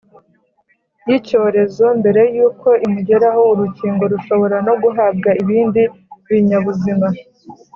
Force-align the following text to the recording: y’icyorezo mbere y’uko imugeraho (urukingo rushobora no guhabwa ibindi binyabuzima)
y’icyorezo 1.07 1.85
mbere 1.99 2.21
y’uko 2.35 2.67
imugeraho 2.85 3.41
(urukingo 3.53 4.03
rushobora 4.13 4.57
no 4.67 4.73
guhabwa 4.81 5.29
ibindi 5.43 5.81
binyabuzima) 6.27 7.07